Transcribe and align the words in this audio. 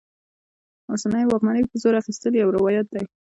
اوسنۍ 0.91 1.23
واکمنۍ 1.27 1.63
په 1.69 1.75
زور 1.81 1.93
اخیستل 2.01 2.33
یو 2.35 2.49
روایت 2.57 2.87
دی. 2.93 3.03